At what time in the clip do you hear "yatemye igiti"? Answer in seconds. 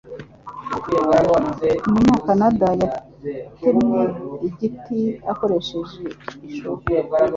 2.83-4.99